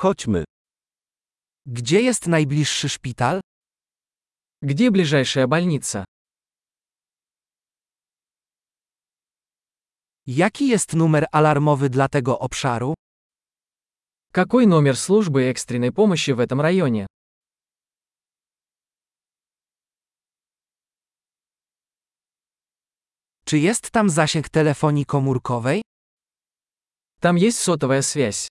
[0.00, 0.43] Chodźmy.
[1.65, 3.41] Gdzie jest najbliższy szpital?
[4.63, 6.05] Где ближайшая больница?
[10.27, 12.93] Jaki jest numer alarmowy dla tego obszaru?
[14.33, 17.07] Какой номер службы экстренной помощи в этом районе?
[23.45, 25.81] Czy jest tam zasięg telefonii komórkowej?
[27.19, 28.47] Там есть сотовая связь.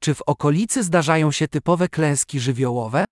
[0.00, 3.04] Czy w okolicy zdarzają się typowe klęski żywiołowe?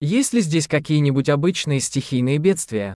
[0.00, 2.94] Есть ли здесь какие-нибудь обычные стихийные бедствия?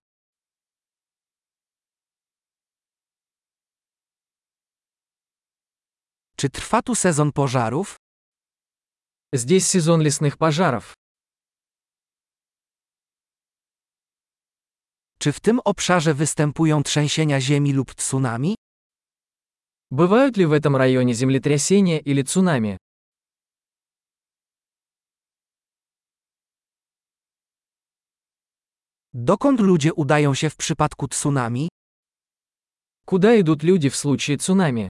[6.37, 7.97] Czy trwa tu sezon pożarów?
[9.33, 10.95] Здесь сезон лесных пожаров.
[15.19, 18.55] Czy w tym obszarze występują trzęsienia ziemi lub tsunami?
[19.94, 22.78] Бывают ли в этом районе землетрясения или цунами?
[29.14, 31.70] Dokąd ludzie udają się w przypadku tsunami?
[33.06, 34.90] Куда идут люди в случае цунами?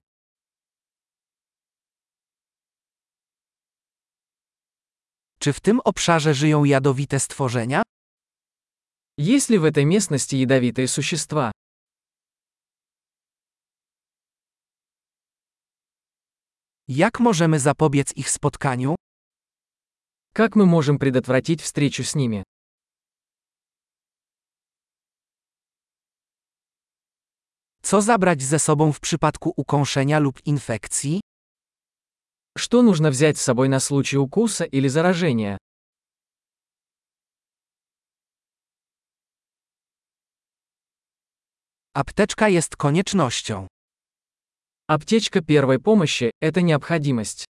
[5.38, 7.82] Czy w tym obszarze żyją jadowite stworzenia?
[9.18, 11.52] Есть ли в этой местности ядовитые существа?
[16.87, 18.95] Jak możemy zapobiec ich spotkaniu?
[20.33, 22.43] Как мы можем предотвратить встречу с ними?
[27.81, 31.21] Co zabrać ze sobą w przypadku ukąszenia lub infekcji?
[32.57, 35.57] Что нужно взять с собой на случай укуса или заражения?
[41.93, 43.67] Apteczka jest koniecznością.
[44.91, 47.45] Аптечка первой помощи – это необходимость.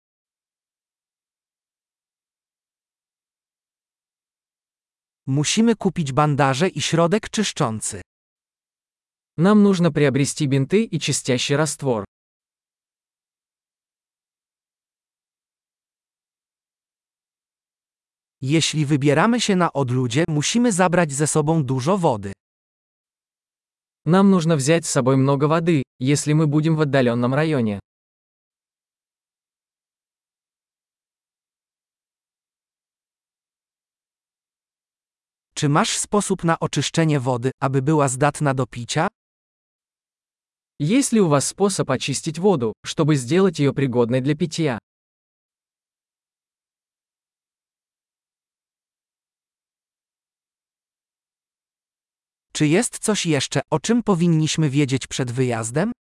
[5.25, 8.01] Musimy kupić bandaże i środek czyszczący.
[9.37, 12.05] Нам нужно приобрести бинты и чистящий раствор.
[18.41, 22.33] Jeśli wybieramy się na odludzie, musimy zabrać ze sobą dużo wody.
[24.10, 27.78] Нам нужно взять с собой много воды, если мы будем в отдаленном районе.
[35.54, 39.08] Czy masz sposób na oczyszczenie wody, aby była zdatna do picia?
[40.80, 44.78] Есть ли у вас способ очистить воду, чтобы сделать ее пригодной для питья?
[52.59, 55.91] Czy jest coś jeszcze, o czym powinniśmy wiedzieć przed wyjazdem?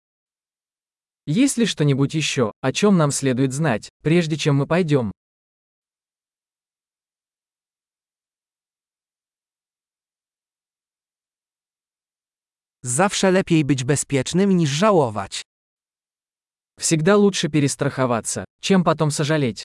[1.27, 5.11] Есть ли что-нибудь еще, о чем нам следует знать, прежде чем мы пойдем?
[12.83, 15.43] Zawsze lepiej być bezpiecznym niż żałować.
[16.79, 19.65] Всегда лучше перестраховаться, чем потом сожалеть.